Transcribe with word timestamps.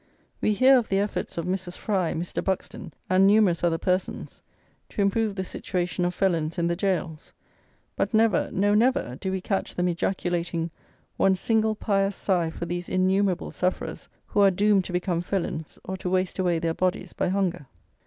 We 0.41 0.53
hear 0.53 0.79
of 0.79 0.89
the 0.89 0.97
efforts 0.97 1.37
of 1.37 1.45
Mrs. 1.45 1.77
Fry, 1.77 2.13
Mr. 2.15 2.43
Buxton, 2.43 2.91
and 3.07 3.27
numerous 3.27 3.63
other 3.63 3.77
persons, 3.77 4.41
to 4.89 4.99
improve 4.99 5.35
the 5.35 5.43
situation 5.43 6.05
of 6.05 6.13
felons 6.15 6.57
in 6.57 6.65
the 6.65 6.75
gaols; 6.75 7.33
but 7.95 8.11
never, 8.11 8.49
no 8.51 8.73
never, 8.73 9.17
do 9.21 9.31
we 9.31 9.41
catch 9.41 9.75
them 9.75 9.87
ejaculating 9.87 10.71
one 11.17 11.35
single 11.35 11.75
pious 11.75 12.15
sigh 12.15 12.49
for 12.49 12.65
these 12.65 12.89
innumerable 12.89 13.51
sufferers, 13.51 14.09
who 14.25 14.39
are 14.39 14.49
doomed 14.49 14.85
to 14.85 14.91
become 14.91 15.21
felons 15.21 15.77
or 15.83 15.97
to 15.97 16.09
waste 16.09 16.39
away 16.39 16.57
their 16.57 16.73
bodies 16.73 17.13
by 17.13 17.27
hunger. 17.29 17.67